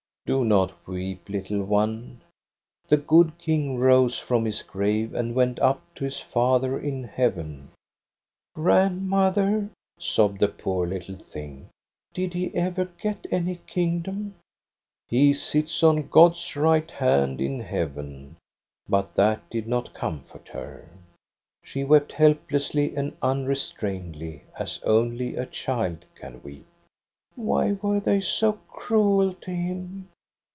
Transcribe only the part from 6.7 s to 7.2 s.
in